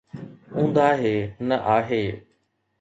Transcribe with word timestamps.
اونداهي 0.55 1.17
نه 1.47 1.55
آهي. 1.77 2.03